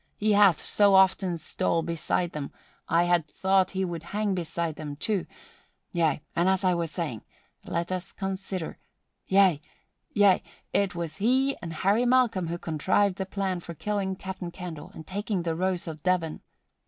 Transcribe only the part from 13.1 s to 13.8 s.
the plan for